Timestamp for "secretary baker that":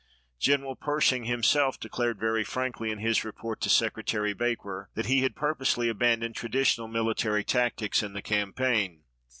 3.69-5.05